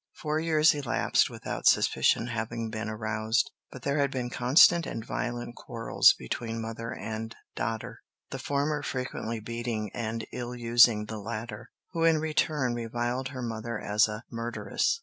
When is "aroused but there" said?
2.89-3.99